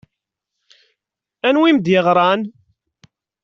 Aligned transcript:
Anwa 1.47 1.65
i 1.67 1.71
m-d-yeɣṛan? 1.75 2.41